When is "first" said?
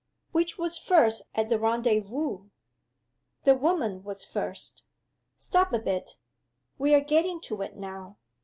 0.79-1.21, 4.25-4.81